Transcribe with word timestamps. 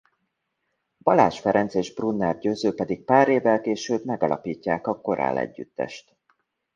Balázs 0.97 1.39
Ferenc 1.39 1.73
és 1.73 1.93
Brunner 1.93 2.37
Győző 2.37 2.73
pedig 2.75 3.03
pár 3.05 3.29
évvel 3.29 3.61
később 3.61 4.05
megalapítják 4.05 4.87
a 4.87 5.01
Korál 5.01 5.37
együttest. 5.37 6.15